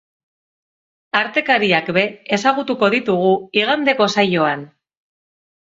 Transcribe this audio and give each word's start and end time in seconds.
Artekariak 1.19 1.91
ere 1.93 2.07
ezagutuko 2.39 2.91
ditugu 2.97 3.31
igandeko 3.65 4.11
saioan. 4.17 4.69